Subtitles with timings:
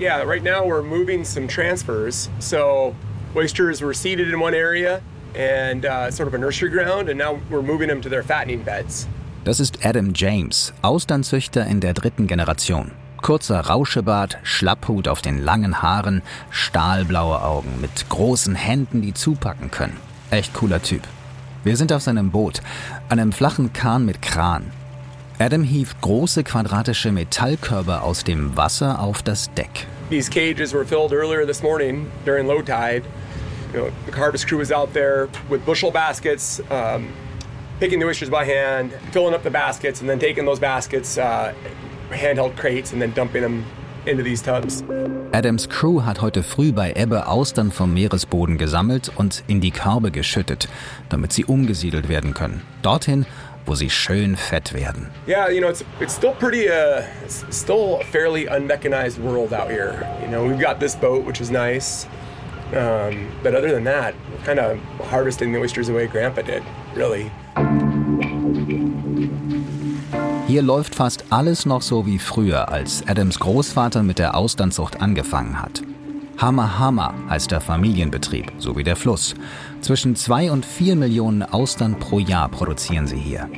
[0.00, 2.28] Yeah, right now we're moving some transfers.
[2.40, 2.94] So
[3.36, 5.00] oysters were seeded in one area
[5.36, 8.62] and uh, sort of a nursery ground, and now we're moving them to their fattening
[8.64, 9.06] beds.
[9.44, 12.92] Das ist Adam James, Austernzüchter in der dritten Generation.
[13.20, 19.96] Kurzer Rauschebart, Schlapphut auf den langen Haaren, stahlblaue Augen mit großen Händen, die zupacken können.
[20.30, 21.02] Echt cooler Typ.
[21.62, 22.60] Wir sind auf seinem Boot,
[23.08, 24.72] einem flachen Kahn mit Kran.
[25.40, 29.86] Adam hieft große quadratische Metallkörbe aus dem Wasser auf das Deck.
[30.08, 33.02] These cages were filled earlier this morning during low tide.
[33.72, 37.08] You know, the harvest crew was out there with bushel baskets, um,
[37.80, 41.52] picking the oysters by hand, filling up the baskets, and then taking those baskets, uh,
[42.10, 43.64] handheld crates, and then dumping them
[44.06, 44.84] into these tubs.
[45.32, 50.12] Adams Crew hat heute früh bei Ebbe Austern vom Meeresboden gesammelt und in die Körbe
[50.12, 50.68] geschüttet,
[51.08, 52.62] damit sie umgesiedelt werden können.
[52.82, 53.26] Dorthin,
[53.66, 55.10] wo sie schön fett werden.
[55.26, 59.70] Yeah, you know, it's it's still pretty uh it's still a fairly unmechanized world out
[59.70, 60.06] here.
[60.22, 62.06] You know, we've got this boat which is nice.
[62.74, 64.78] Um, but other than that, kind of
[65.10, 66.62] harvesting the oysters the way Grandpa did,
[66.94, 67.30] really.
[70.46, 75.60] Hier läuft fast alles noch so wie früher, als Adams Großvater mit der Austernzucht angefangen
[75.60, 75.82] hat.
[76.38, 79.34] Hammer heißt der Familienbetrieb, so wie der Fluss.
[79.80, 83.48] Zwischen zwei und vier Millionen Austern pro Jahr produzieren sie hier.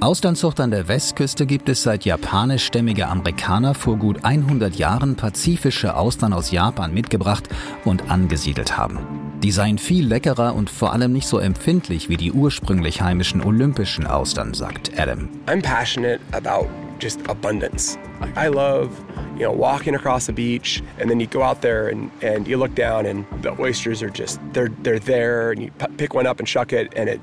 [0.00, 6.32] Austernzucht an der Westküste gibt es seit japanischstämmige Amerikaner vor gut 100 Jahren pazifische Austern
[6.32, 7.48] aus Japan mitgebracht
[7.84, 8.98] und angesiedelt haben.
[9.42, 14.06] Die seien viel leckerer und vor allem nicht so empfindlich wie die ursprünglich heimischen olympischen
[14.06, 15.28] Austern, sagt Adam.
[15.46, 16.68] I'm passionate about
[17.00, 17.98] just abundance.
[18.36, 18.98] I love,
[19.34, 22.56] you know, walking across the beach and then you go out there and, and you
[22.56, 26.38] look down and the oysters are just they're they're there and you pick one up
[26.38, 27.20] and shuck it and it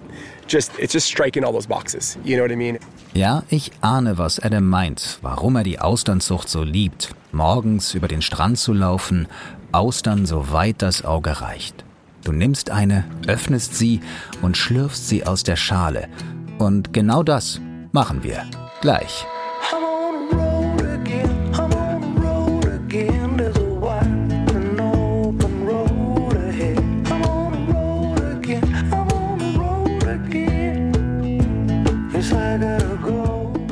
[0.48, 2.17] just it's just striking all those boxes.
[2.25, 2.80] You know what I mean?
[3.14, 7.16] Ja, ich ahne, was Adam meint, warum er die Austernzucht so liebt.
[7.31, 9.28] Morgens über den Strand zu laufen,
[9.72, 11.83] Austern so weit das Auge reicht.
[12.23, 14.02] Du nimmst eine, öffnest sie
[14.42, 16.10] und schlürfst sie aus der Schale.
[16.58, 17.61] Und genau das
[17.92, 18.45] machen wir
[18.82, 19.26] gleich.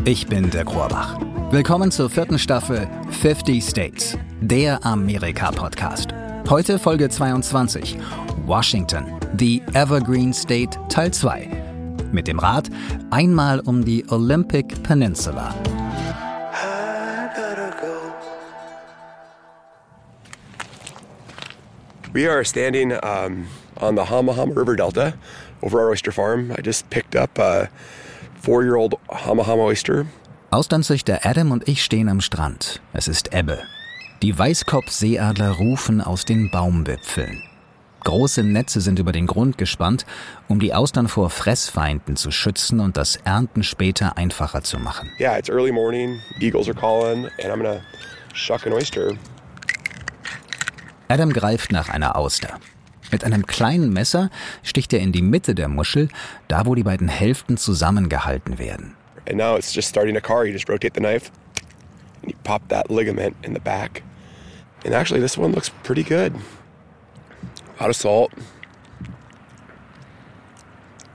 [0.07, 1.19] Ich bin der Rohrbach.
[1.49, 2.87] Willkommen zur vierten Staffel
[3.21, 6.09] 50 States, der Amerika-Podcast.
[6.47, 7.97] Heute Folge 22,
[8.45, 11.49] Washington, The Evergreen State Teil 2.
[12.11, 12.69] Mit dem Rad
[13.09, 15.55] einmal um die Olympic Peninsula.
[22.13, 23.47] We are standing um,
[23.81, 25.15] on the Hama Hama River Delta
[25.63, 26.51] over our oyster farm.
[26.55, 27.69] I just picked up a
[28.45, 30.05] four-year-old Hama Hama oyster.
[30.51, 32.79] Austernzüchter Adam und ich stehen am Strand.
[32.93, 33.63] Es ist Ebbe.
[34.21, 37.41] Die Weißkopfseeadler rufen aus den Baumwipfeln.
[38.03, 40.05] Große Netze sind über den Grund gespannt,
[40.47, 45.09] um die Austern vor Fressfeinden zu schützen und das Ernten später einfacher zu machen.
[45.19, 46.21] Yeah, it's early morning.
[46.39, 47.81] Eagles are calling, and I'm gonna
[48.33, 49.13] shuck an oyster.
[51.07, 52.59] Adam greift nach einer Auster.
[53.15, 54.29] Mit einem kleinen Messer
[54.61, 56.09] sticht er in die Mitte der Muschel,
[56.49, 58.97] da wo die beiden Hälften zusammengehalten werden.
[59.25, 60.43] And now it's just starting a car.
[60.45, 61.31] You just rotate the knife,
[62.21, 64.03] and you pop that ligament in the back.
[64.83, 66.33] And actually, this one looks pretty good.
[67.79, 68.33] A lot of salt,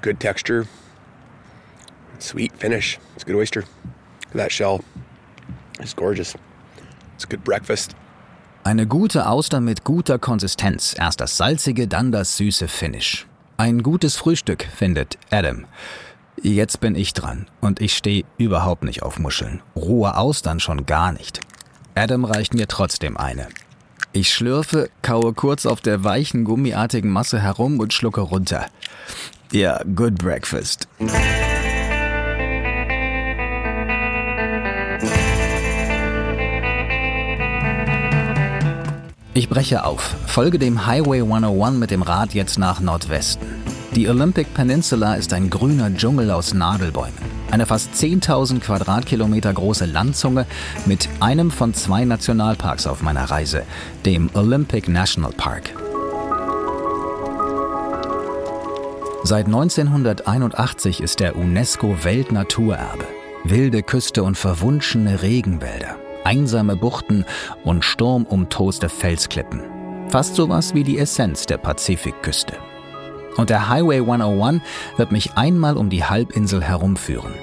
[0.00, 0.64] good texture,
[2.18, 2.98] sweet finish.
[3.14, 3.64] It's a good oyster.
[4.34, 4.82] That shell.
[5.78, 6.34] It's gorgeous.
[7.16, 7.94] It's a good breakfast.
[8.62, 10.94] Eine gute Auster mit guter Konsistenz.
[10.98, 13.26] Erst das salzige, dann das süße Finish.
[13.56, 15.64] Ein gutes Frühstück, findet Adam.
[16.42, 19.62] Jetzt bin ich dran und ich stehe überhaupt nicht auf Muscheln.
[19.74, 21.40] Rohe Austern schon gar nicht.
[21.94, 23.48] Adam reicht mir trotzdem eine.
[24.12, 28.66] Ich schlürfe, kaue kurz auf der weichen, gummiartigen Masse herum und schlucke runter.
[29.52, 30.86] Ja, good breakfast.
[39.40, 43.48] Ich breche auf, folge dem Highway 101 mit dem Rad jetzt nach Nordwesten.
[43.96, 47.14] Die Olympic Peninsula ist ein grüner Dschungel aus Nadelbäumen.
[47.50, 50.44] Eine fast 10.000 Quadratkilometer große Landzunge
[50.84, 53.62] mit einem von zwei Nationalparks auf meiner Reise,
[54.04, 55.70] dem Olympic National Park.
[59.22, 63.06] Seit 1981 ist der UNESCO Weltnaturerbe.
[63.44, 65.96] Wilde Küste und verwunschene Regenwälder,
[66.30, 67.24] einsame Buchten
[67.64, 69.62] und sturmumtoste Felsklippen.
[70.10, 72.54] Fast sowas wie die Essenz der Pazifikküste.
[73.36, 74.62] Und der Highway 101
[74.96, 77.34] wird mich einmal um die Halbinsel herumführen.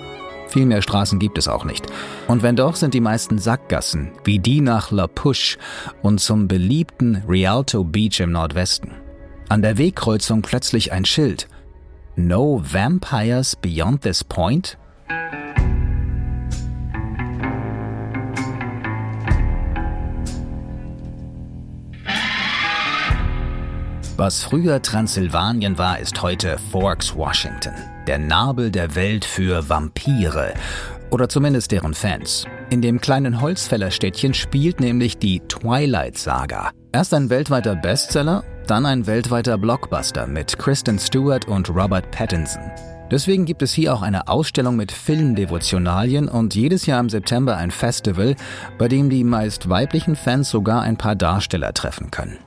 [0.48, 1.86] Viel mehr Straßen gibt es auch nicht.
[2.30, 5.58] Und wenn doch, sind die meisten Sackgassen, wie die nach La Push
[6.02, 8.92] und zum beliebten Rialto Beach im Nordwesten.
[9.50, 11.50] An der Wegkreuzung plötzlich ein Schild.
[12.16, 14.78] No Vampires Beyond this Point?
[24.18, 27.74] Was früher Transsilvanien war, ist heute Forks, Washington.
[28.08, 30.56] Der Nabel der Welt für Vampire.
[31.12, 32.48] Oder zumindest deren Fans.
[32.72, 36.72] In dem kleinen Holzfällerstädtchen spielt nämlich die Twilight Saga.
[36.92, 42.72] Erst ein weltweiter Bestseller, dann ein weltweiter Blockbuster mit Kristen Stewart und Robert Pattinson.
[43.12, 47.70] Deswegen gibt es hier auch eine Ausstellung mit Filmdevotionalien und jedes Jahr im September ein
[47.70, 48.36] Festival,
[48.80, 52.40] bei dem die meist weiblichen Fans sogar ein paar Darsteller treffen können.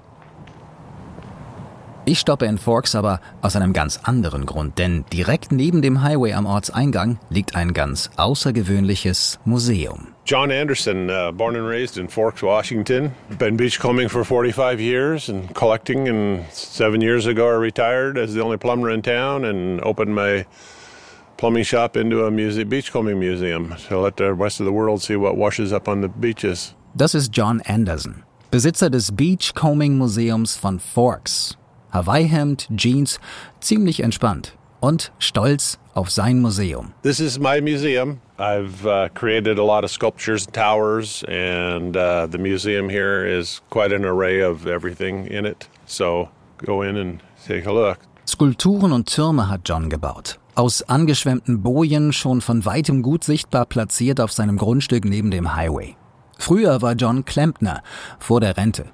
[2.06, 6.32] Ich stoppe in Forks aber aus einem ganz anderen Grund, denn direkt neben dem Highway
[6.32, 10.08] am Ortseingang liegt ein ganz außergewöhnliches Museum.
[10.24, 13.12] John Anderson, uh, born and raised in Forks, Washington.
[13.38, 18.40] Been beachcombing for 45 years and collecting, and seven years ago I retired as the
[18.40, 20.46] only plumber in town and opened my
[21.36, 25.16] plumbing shop into a music, beachcombing museum to let the rest of the world see
[25.16, 26.74] what washes up on the beaches.
[26.96, 31.56] Das ist John Anderson, Besitzer des Beachcombing Museums von Forks.
[31.92, 33.20] Hawaii-Hemd, Jeans,
[33.60, 36.92] ziemlich entspannt und stolz auf sein Museum.
[37.02, 38.20] This is my museum.
[38.38, 43.60] I've uh, created a lot of sculptures and towers, and uh, the museum here is
[43.70, 45.68] quite an array of everything in it.
[45.86, 46.28] So
[46.58, 47.98] go in and take a look.
[48.26, 50.38] Skulpturen und Türme hat John gebaut.
[50.54, 55.96] Aus angeschwemmten Bojen, schon von weitem gut sichtbar platziert auf seinem Grundstück neben dem Highway.
[56.38, 57.82] Früher war John Klempner,
[58.18, 58.86] vor der Rente.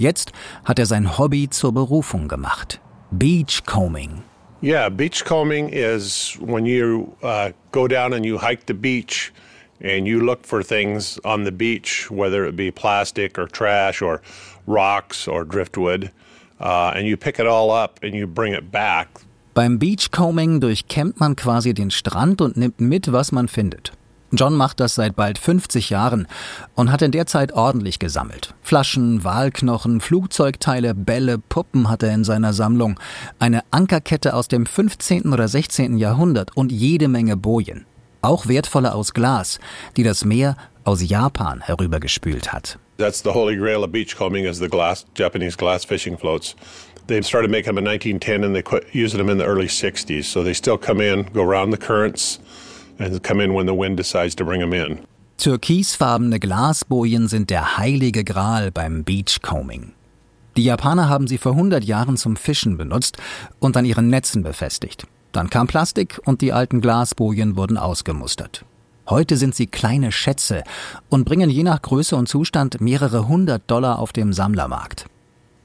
[0.00, 0.32] Jetzt
[0.64, 2.80] hat er sein Hobby zur Berufung gemacht.
[3.10, 4.22] Beachcombing.
[4.62, 9.30] Yeah, beachcombing is when you uh, go down and you hike the beach
[9.78, 14.22] and you look for things on the beach, whether it be plastic or trash or
[14.66, 16.10] rocks or driftwood,
[16.60, 19.08] uh, and you pick it all up and you bring it back.
[19.52, 23.92] Beim Beachcombing durchkämmt man quasi den Strand und nimmt mit, was man findet.
[24.32, 26.28] John macht das seit bald 50 Jahren
[26.74, 28.54] und hat in der Zeit ordentlich gesammelt.
[28.62, 32.98] Flaschen, Walknochen, Flugzeugteile, Bälle, Puppen hat er in seiner Sammlung,
[33.38, 35.32] eine Ankerkette aus dem 15.
[35.32, 35.98] oder 16.
[35.98, 37.86] Jahrhundert und jede Menge Bojen.
[38.22, 39.58] Auch wertvolle aus Glas,
[39.96, 42.78] die das Meer aus Japan herübergespült hat.
[42.98, 46.54] That's the holy grail of beachcombing is the glass, Japanese glass fishing floats.
[47.06, 50.24] They started making them in 1910 and they quit using them in the early 60s.
[50.24, 52.38] So they still come in, go around the currents,
[53.00, 54.98] and come in when the wind decides to bring them in.
[55.38, 59.94] Türkisfarbene Glasbojen sind der heilige Gral beim Beachcombing.
[60.56, 63.16] Die Japaner haben sie vor 100 Jahren zum Fischen benutzt
[63.58, 65.06] und an ihren Netzen befestigt.
[65.32, 68.64] Dann kam Plastik und die alten Glasbojen wurden ausgemustert.
[69.08, 70.62] Heute sind sie kleine Schätze
[71.08, 75.06] und bringen je nach Größe und Zustand mehrere hundert Dollar auf dem Sammlermarkt.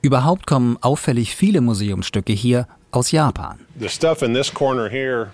[0.01, 3.59] Überhaupt kommen auffällig viele Museumsstücke hier aus Japan.
[3.79, 5.31] The stuff in this corner here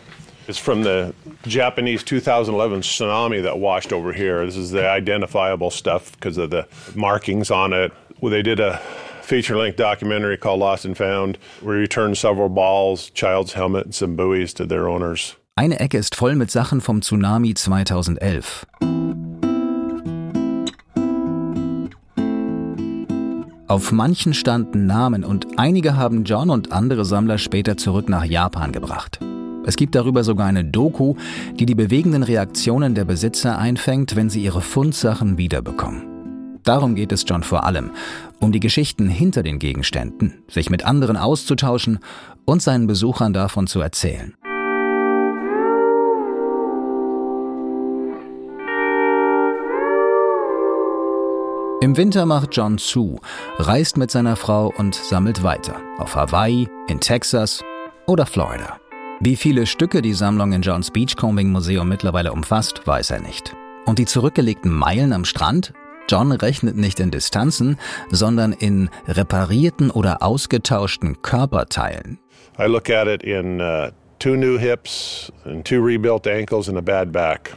[0.51, 1.13] is from the
[1.43, 4.45] Japanese 2011 tsunami that washed over here.
[4.45, 7.91] This is the identifiable stuff because of the markings on it.
[8.19, 8.77] Well, they did a
[9.21, 11.37] feature length documentary called Lost and Found.
[11.61, 15.35] We returned several balls, child's helmet, and some buoys to their owners.
[15.55, 18.65] Eine Ecke ist voll mit Sachen vom Tsunami 2011.
[23.67, 28.73] Auf manchen standen Namen und einige haben John und andere Sammler später zurück nach Japan
[28.73, 29.19] gebracht.
[29.65, 31.15] Es gibt darüber sogar eine Doku,
[31.53, 36.11] die die bewegenden Reaktionen der Besitzer einfängt, wenn sie ihre Fundsachen wiederbekommen.
[36.63, 37.91] Darum geht es John vor allem,
[38.39, 41.99] um die Geschichten hinter den Gegenständen, sich mit anderen auszutauschen
[42.45, 44.35] und seinen Besuchern davon zu erzählen.
[51.81, 53.19] Im Winter macht John zu,
[53.57, 55.77] reist mit seiner Frau und sammelt weiter.
[55.97, 57.63] Auf Hawaii, in Texas
[58.05, 58.80] oder Florida.
[59.23, 63.55] Wie viele Stücke die Sammlung in Johns Beachcombing Museum mittlerweile umfasst, weiß er nicht.
[63.85, 65.73] Und die zurückgelegten Meilen am Strand?
[66.09, 67.77] John rechnet nicht in Distanzen,
[68.09, 72.17] sondern in reparierten oder ausgetauschten Körperteilen.
[72.57, 76.81] I look at it in uh, two new hips and two rebuilt ankles and a
[76.81, 77.55] bad back.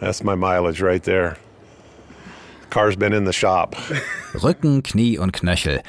[0.00, 1.36] That's my mileage right there.
[2.70, 3.76] Car's been in the shop.
[4.32, 5.82] Rücken, Knie und Knöchel.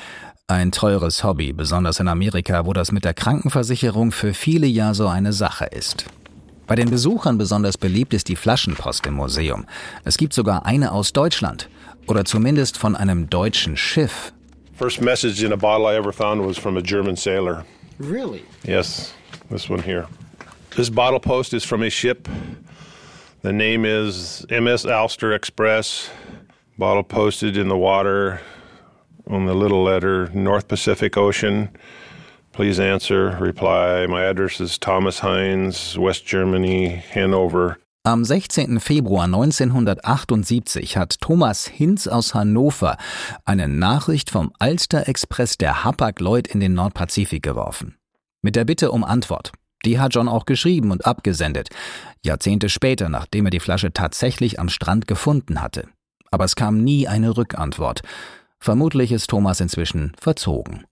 [0.47, 5.07] Ein teures Hobby, besonders in Amerika, wo das mit der Krankenversicherung für viele ja so
[5.07, 6.05] eine Sache ist.
[6.67, 9.65] Bei den Besuchern besonders beliebt ist die Flaschenpost im Museum.
[10.03, 11.69] Es gibt sogar eine aus Deutschland
[12.07, 14.33] oder zumindest von einem deutschen Schiff.
[14.75, 17.63] First message in a bottle I ever found was from a German sailor.
[17.97, 18.43] Really?
[18.63, 19.13] Yes,
[19.49, 20.07] this one here.
[20.75, 22.27] This bottle post is from a ship
[23.43, 26.09] The name is MS Alster Express,
[26.77, 28.39] bottle posted in the water
[29.27, 31.69] on the little letter North Pacific Ocean.
[32.51, 34.05] Please answer, reply.
[34.07, 37.77] My address is Thomas Heinz, West Germany, Hanover.
[38.05, 38.81] Am 16.
[38.81, 42.97] Februar 1978 hat Thomas Hinz aus Hannover
[43.45, 47.95] eine Nachricht vom Alster Express der Hapag-Lloyd in den Nordpazifik geworfen.
[48.41, 49.53] Mit der Bitte um Antwort.
[49.85, 51.69] Die hat John auch geschrieben und abgesendet.
[52.25, 55.87] Jahrzehnte später, nachdem er die Flasche tatsächlich am Strand gefunden hatte.
[56.29, 58.01] Aber es kam nie eine Rückantwort.
[58.63, 60.85] Vermutlich ist Thomas inzwischen verzogen.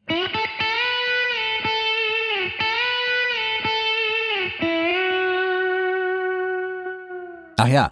[7.56, 7.92] Ach ja,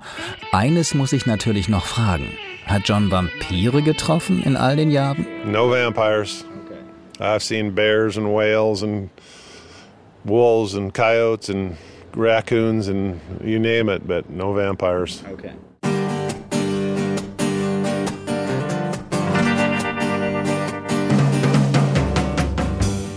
[0.51, 2.25] eines muss ich natürlich noch fragen.
[2.65, 5.25] Hat John Vampire getroffen in all den Jahren?
[5.45, 6.43] No vampires.
[7.21, 9.09] I've seen bears and whales and
[10.25, 11.77] wolves and coyotes and
[12.17, 15.24] raccoons and you name it, but no vampires.
[15.31, 15.53] Okay.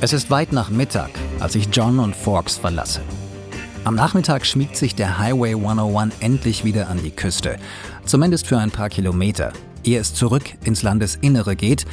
[0.03, 3.03] Es ist weit nach Mittag, als ich John und Forks verlasse.
[3.85, 7.57] Am Nachmittag schmiegt sich der Highway 101 endlich wieder an die Küste,
[8.05, 9.53] zumindest für ein paar Kilometer,
[9.85, 11.85] ehe es zurück ins Landesinnere geht,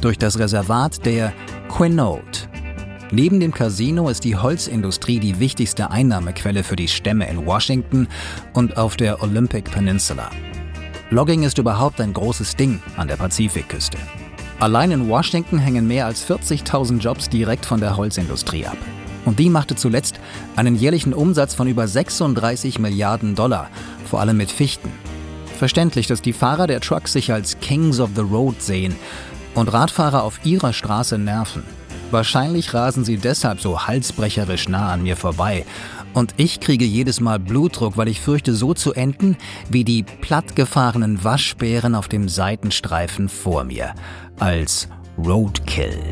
[0.00, 1.32] durch das Reservat der
[1.68, 2.48] Quinault.
[3.10, 8.06] Neben dem Casino ist die Holzindustrie die wichtigste Einnahmequelle für die Stämme in Washington
[8.52, 10.30] und auf der Olympic Peninsula.
[11.10, 13.98] Logging ist überhaupt ein großes Ding an der Pazifikküste.
[14.58, 18.78] Allein in Washington hängen mehr als 40.000 Jobs direkt von der Holzindustrie ab.
[19.26, 20.18] Und die machte zuletzt
[20.56, 23.68] einen jährlichen Umsatz von über 36 Milliarden Dollar,
[24.08, 24.90] vor allem mit Fichten.
[25.58, 28.96] Verständlich, dass die Fahrer der Trucks sich als Kings of the Road sehen
[29.54, 31.62] und Radfahrer auf ihrer Straße nerven.
[32.10, 35.66] Wahrscheinlich rasen sie deshalb so halsbrecherisch nah an mir vorbei.
[36.16, 39.36] Und ich kriege jedes Mal Blutdruck, weil ich fürchte, so zu enden
[39.68, 43.94] wie die plattgefahrenen Waschbären auf dem Seitenstreifen vor mir.
[44.38, 46.02] Als Roadkill.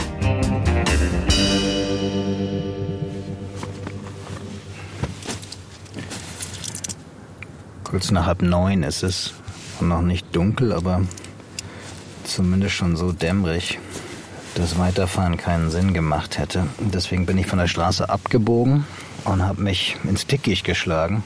[7.85, 9.33] Kurz nach halb neun ist es.
[9.81, 11.01] Noch nicht dunkel, aber
[12.25, 13.79] zumindest schon so dämmerig,
[14.55, 16.67] dass Weiterfahren keinen Sinn gemacht hätte.
[16.79, 18.85] Deswegen bin ich von der Straße abgebogen
[19.25, 21.23] und habe mich ins Dickicht geschlagen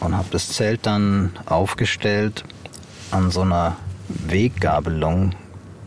[0.00, 2.44] und habe das Zelt dann aufgestellt
[3.10, 3.76] an so einer
[4.08, 5.34] Weggabelung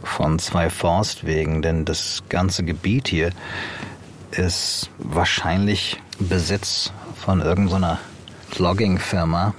[0.04, 3.32] von zwei Forstwegen, denn das ganze Gebiet hier
[4.32, 8.00] ist wahrscheinlich Besitz von irgendeiner
[8.58, 9.54] Logging-Firma,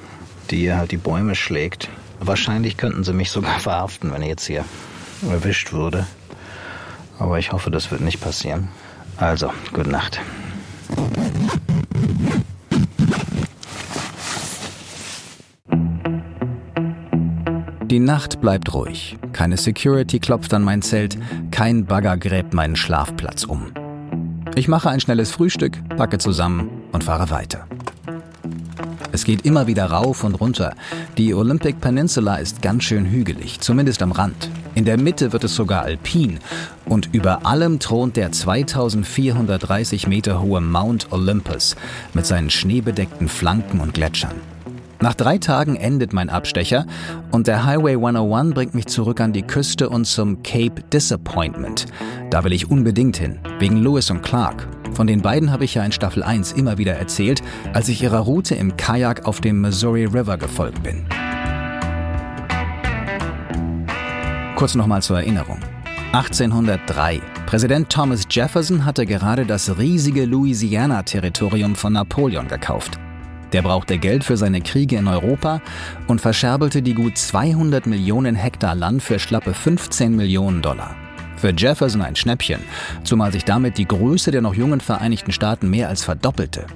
[0.50, 1.88] die halt die Bäume schlägt.
[2.20, 4.64] Wahrscheinlich könnten sie mich sogar verhaften, wenn ich jetzt hier
[5.28, 6.06] erwischt würde.
[7.18, 8.68] Aber ich hoffe, das wird nicht passieren.
[9.16, 10.20] Also, gute Nacht.
[17.90, 19.16] Die Nacht bleibt ruhig.
[19.32, 21.16] Keine Security klopft an mein Zelt,
[21.50, 23.72] kein Bagger gräbt meinen Schlafplatz um.
[24.54, 27.66] Ich mache ein schnelles Frühstück, packe zusammen und fahre weiter.
[29.10, 30.74] Es geht immer wieder rauf und runter.
[31.16, 34.50] Die Olympic Peninsula ist ganz schön hügelig, zumindest am Rand.
[34.74, 36.40] In der Mitte wird es sogar alpin
[36.84, 41.74] und über allem thront der 2430 Meter hohe Mount Olympus
[42.12, 44.57] mit seinen schneebedeckten Flanken und Gletschern.
[45.00, 46.84] Nach drei Tagen endet mein Abstecher
[47.30, 51.86] und der Highway 101 bringt mich zurück an die Küste und zum Cape Disappointment.
[52.30, 54.66] Da will ich unbedingt hin, wegen Lewis und Clark.
[54.94, 58.18] Von den beiden habe ich ja in Staffel 1 immer wieder erzählt, als ich ihrer
[58.18, 61.06] Route im Kajak auf dem Missouri River gefolgt bin.
[64.56, 65.60] Kurz nochmal zur Erinnerung.
[66.12, 67.20] 1803.
[67.46, 72.98] Präsident Thomas Jefferson hatte gerade das riesige Louisiana-Territorium von Napoleon gekauft.
[73.52, 75.62] Der brauchte Geld für seine Kriege in Europa
[76.06, 80.94] und verscherbelt die gut 200 Millionen Hektar Land für schlappe 15 Millionen Dollar.
[81.36, 82.60] Für Jefferson ein Schnäppchen,
[83.04, 86.66] zumal sich damit die Größe der noch jungen Vereinigten Staaten mehr als verdoppelte.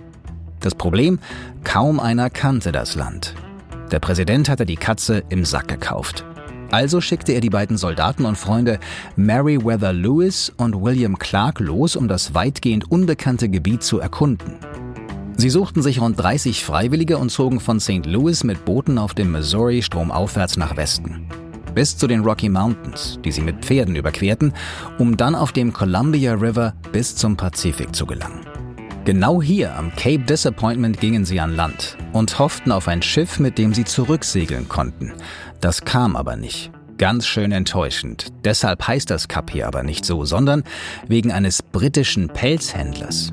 [0.60, 1.18] Das Problem,
[1.64, 3.34] kaum einer kannte das Land.
[3.90, 6.24] Der Präsident hatte die Katze im Sack gekauft.
[6.70, 8.78] Also schickte er die beiden Soldaten und Freunde
[9.14, 14.54] Meriwether Lewis und William Clark los, um das weitgehend unbekannte Gebiet zu erkunden.
[15.36, 18.06] Sie suchten sich rund 30 Freiwillige und zogen von St.
[18.06, 21.26] Louis mit Booten auf dem Missouri stromaufwärts nach Westen.
[21.74, 24.52] Bis zu den Rocky Mountains, die sie mit Pferden überquerten,
[24.98, 28.46] um dann auf dem Columbia River bis zum Pazifik zu gelangen.
[29.04, 33.58] Genau hier am Cape Disappointment gingen sie an Land und hofften auf ein Schiff, mit
[33.58, 35.12] dem sie zurücksegeln konnten.
[35.60, 36.70] Das kam aber nicht.
[36.98, 38.28] Ganz schön enttäuschend.
[38.44, 40.62] Deshalb heißt das Kap hier aber nicht so, sondern
[41.08, 43.32] wegen eines britischen Pelzhändlers.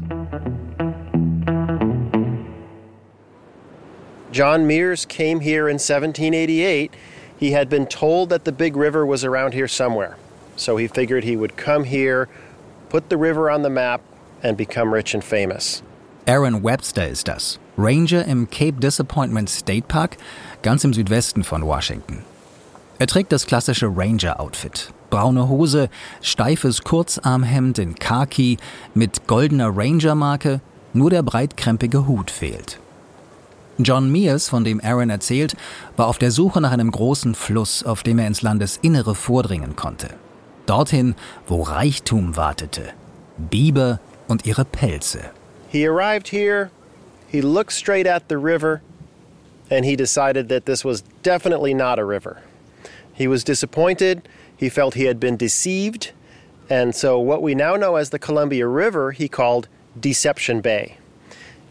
[4.32, 6.94] John Mears came here in 1788,
[7.40, 10.18] he had been told that the big river was around here somewhere.
[10.56, 12.28] So he figured he would come here,
[12.90, 14.02] put the river on the map,
[14.44, 15.82] and become rich and famous.
[16.28, 17.58] Aaron Webster ist das.
[17.78, 20.18] Ranger im Cape Disappointment State Park,
[20.62, 22.24] ganz im Südwesten von Washington.
[23.00, 24.92] Er trägt das klassische Ranger-Outfit.
[25.10, 25.90] Braune Hose,
[26.22, 28.58] steifes Kurzarmhemd in Khaki
[28.94, 30.60] mit goldener Ranger-Marke,
[30.94, 32.78] nur der breitkrempige Hut fehlt.
[33.80, 35.56] John Mears, von dem Aaron erzählt,
[35.96, 40.10] war auf der Suche nach einem großen Fluss, auf dem er ins Landesinnere vordringen konnte.
[40.66, 41.16] Dorthin,
[41.48, 42.90] wo Reichtum wartete.
[43.38, 45.32] Biber und ihre Pelze.
[45.72, 46.72] He arrived here,
[47.28, 48.82] he looked straight at the river,
[49.72, 52.42] and he decided that this was definitely not a river.
[53.14, 56.12] He was disappointed, he felt he had been deceived,
[56.70, 59.68] and so what we now know as the Columbia River, he called
[60.00, 60.98] Deception Bay.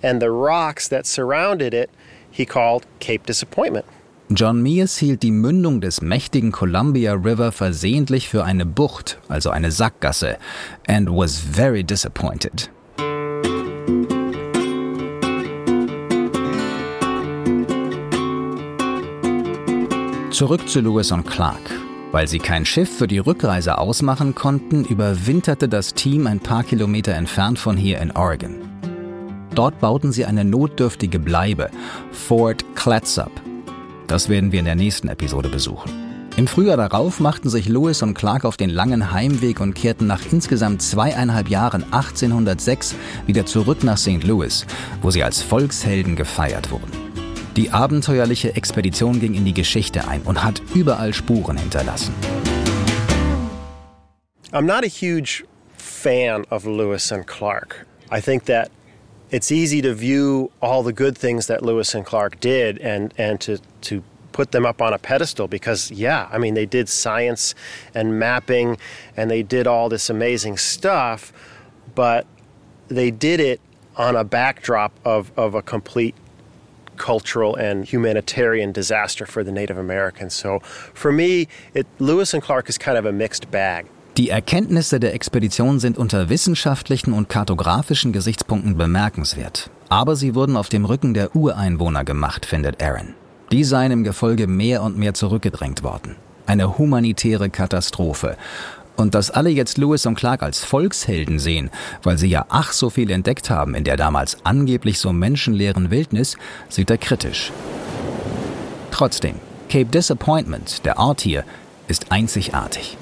[0.02, 1.90] And the rocks that surrounded it,
[2.30, 3.84] he called Cape Disappointment.
[4.30, 9.70] John Mears hielt die Mündung des mächtigen Columbia River versehentlich für eine Bucht, also eine
[9.70, 10.36] Sackgasse,
[10.86, 12.70] and was very disappointed.
[20.30, 21.58] Zurück zu Lewis und Clark.
[22.12, 27.12] Weil sie kein Schiff für die Rückreise ausmachen konnten, überwinterte das Team ein paar Kilometer
[27.14, 28.77] entfernt von hier in Oregon.
[29.54, 31.70] Dort bauten sie eine notdürftige Bleibe,
[32.12, 33.32] Fort Clatsop.
[34.06, 35.90] Das werden wir in der nächsten Episode besuchen.
[36.36, 40.20] Im Frühjahr darauf machten sich Lewis und Clark auf den langen Heimweg und kehrten nach
[40.30, 42.94] insgesamt zweieinhalb Jahren 1806
[43.26, 44.22] wieder zurück nach St.
[44.22, 44.64] Louis,
[45.02, 46.92] wo sie als Volkshelden gefeiert wurden.
[47.56, 52.14] Die abenteuerliche Expedition ging in die Geschichte ein und hat überall Spuren hinterlassen.
[54.52, 55.44] I'm not a huge
[55.76, 57.84] fan of Lewis and Clark.
[58.12, 58.70] I think that
[59.30, 63.40] it's easy to view all the good things that Lewis and Clark did and, and
[63.42, 67.54] to, to put them up on a pedestal because, yeah, I mean, they did science
[67.94, 68.78] and mapping
[69.16, 71.32] and they did all this amazing stuff,
[71.94, 72.26] but
[72.88, 73.60] they did it
[73.96, 76.14] on a backdrop of, of a complete
[76.96, 80.34] cultural and humanitarian disaster for the Native Americans.
[80.34, 83.86] So for me, it, Lewis and Clark is kind of a mixed bag.
[84.18, 89.70] Die Erkenntnisse der Expedition sind unter wissenschaftlichen und kartografischen Gesichtspunkten bemerkenswert.
[89.90, 93.14] Aber sie wurden auf dem Rücken der Ureinwohner gemacht, findet Aaron.
[93.52, 96.16] Die seien im Gefolge mehr und mehr zurückgedrängt worden.
[96.46, 98.36] Eine humanitäre Katastrophe.
[98.96, 101.70] Und dass alle jetzt Lewis und Clark als Volkshelden sehen,
[102.02, 106.36] weil sie ja ach so viel entdeckt haben in der damals angeblich so menschenleeren Wildnis,
[106.68, 107.52] sieht er kritisch.
[108.90, 109.36] Trotzdem,
[109.68, 111.44] Cape Disappointment, der Ort hier,
[111.86, 112.98] ist einzigartig.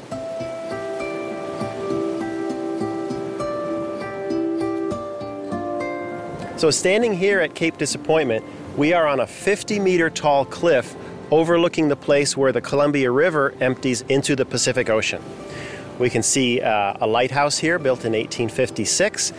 [6.56, 8.42] So, standing here at Cape Disappointment,
[8.78, 10.96] we are on a 50 meter tall cliff
[11.30, 15.22] overlooking the place where the Columbia River empties into the Pacific Ocean.
[15.98, 19.34] We can see uh, a lighthouse here built in 1856,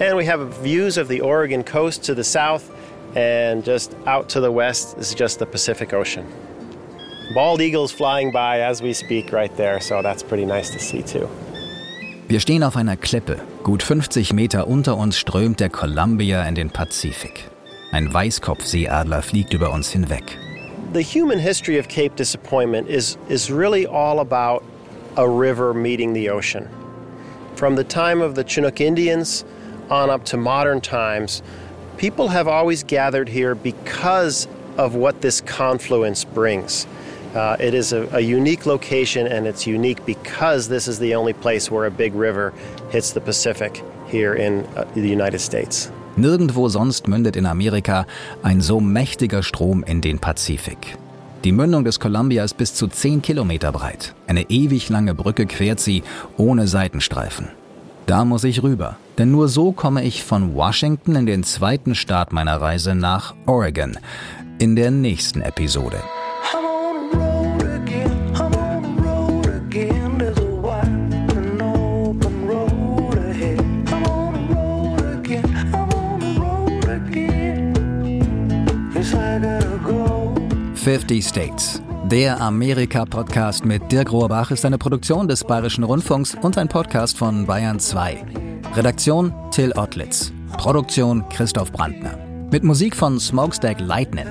[0.00, 2.68] and we have views of the Oregon coast to the south,
[3.14, 6.26] and just out to the west is just the Pacific Ocean.
[7.32, 11.02] Bald eagles flying by as we speak right there, so that's pretty nice to see
[11.02, 11.28] too.
[12.28, 13.38] Wir stehen auf einer Klippe.
[13.62, 17.44] Gut 50 Meter unter uns strömt der Columbia in den Pazifik.
[17.92, 20.36] Ein Weißkopfseeadler fliegt über uns hinweg.
[20.92, 24.64] The human history of Cape Disappointment is, is really all about
[25.16, 26.68] a river meeting the ocean.
[27.54, 29.44] From the time of the Chinook Indians
[29.88, 31.44] on up to modern times,
[31.96, 36.88] people have always gathered here because of what this confluence brings.
[37.34, 41.32] Uh, it is a, a unique location and it's unique because this is the only
[41.32, 42.52] place where a big river
[42.90, 45.90] hits the Pacific here in uh, the United States.
[46.16, 48.06] Nirgendwo sonst mündet in Amerika
[48.42, 50.96] ein so mächtiger Strom in den Pazifik.
[51.44, 54.14] Die Mündung des Columbia ist bis zu 10 Kilometer breit.
[54.26, 56.02] Eine ewig lange Brücke quert sie
[56.38, 57.48] ohne Seitenstreifen.
[58.06, 62.32] Da muss ich rüber, denn nur so komme ich von Washington in den zweiten Start
[62.32, 63.98] meiner Reise nach Oregon.
[64.58, 65.98] In der nächsten Episode.
[80.86, 81.82] 50 States.
[82.04, 87.44] Der Amerika-Podcast mit Dirk Rohrbach ist eine Produktion des Bayerischen Rundfunks und ein Podcast von
[87.44, 88.24] Bayern 2.
[88.76, 90.32] Redaktion Till Ottlitz.
[90.56, 92.16] Produktion Christoph Brandner.
[92.52, 94.28] Mit Musik von Smokestack Lightning.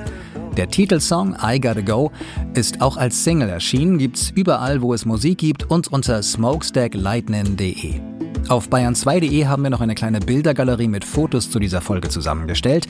[0.55, 2.13] Der Titelsong I Gotta Go
[2.53, 7.99] ist auch als Single erschienen, gibt's überall, wo es Musik gibt und unter smokestacklightning.de.
[8.47, 12.87] Auf bayern2.de haben wir noch eine kleine Bildergalerie mit Fotos zu dieser Folge zusammengestellt.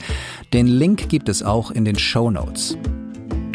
[0.52, 2.78] Den Link gibt es auch in den Show Notes.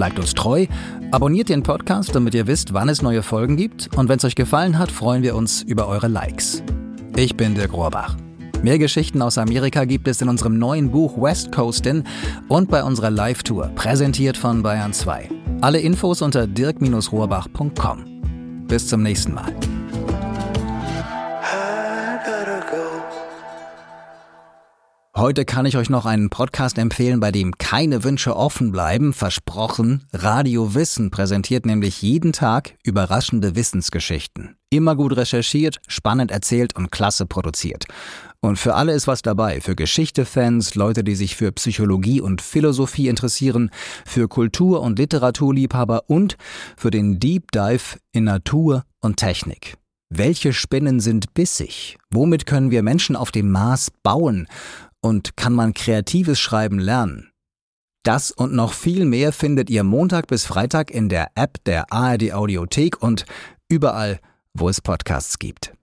[0.01, 0.65] Bleibt uns treu,
[1.11, 3.95] abonniert den Podcast, damit ihr wisst, wann es neue Folgen gibt.
[3.95, 6.63] Und wenn es euch gefallen hat, freuen wir uns über eure Likes.
[7.15, 8.17] Ich bin Dirk Rohrbach.
[8.63, 12.03] Mehr Geschichten aus Amerika gibt es in unserem neuen Buch West Coastin
[12.47, 15.29] und bei unserer Live-Tour, präsentiert von Bayern 2.
[15.61, 18.65] Alle Infos unter dirk-rohrbach.com.
[18.67, 19.53] Bis zum nächsten Mal.
[25.21, 29.13] Heute kann ich euch noch einen Podcast empfehlen, bei dem keine Wünsche offen bleiben.
[29.13, 34.55] Versprochen, Radio Wissen präsentiert nämlich jeden Tag überraschende Wissensgeschichten.
[34.71, 37.85] Immer gut recherchiert, spannend erzählt und klasse produziert.
[38.39, 39.61] Und für alle ist was dabei.
[39.61, 43.69] Für Geschichte-Fans, Leute, die sich für Psychologie und Philosophie interessieren,
[44.07, 46.35] für Kultur- und Literaturliebhaber und
[46.75, 49.77] für den Deep Dive in Natur und Technik.
[50.09, 51.97] Welche Spinnen sind bissig?
[52.09, 54.47] Womit können wir Menschen auf dem Mars bauen?
[55.01, 57.31] Und kann man kreatives Schreiben lernen?
[58.03, 62.33] Das und noch viel mehr findet ihr Montag bis Freitag in der App der ARD
[62.33, 63.25] Audiothek und
[63.67, 64.19] überall,
[64.53, 65.73] wo es Podcasts gibt.